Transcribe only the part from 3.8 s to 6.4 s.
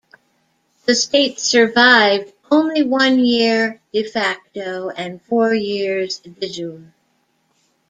"de facto" and four years "de